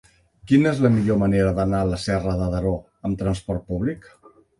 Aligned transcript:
Quina 0.51 0.69
és 0.69 0.79
la 0.85 0.89
millor 0.93 1.19
manera 1.23 1.51
d'anar 1.59 1.81
a 1.97 1.99
Serra 2.05 2.33
de 2.39 2.47
Daró 2.55 2.71
amb 3.11 3.21
trasport 3.21 3.69
públic? 3.69 4.09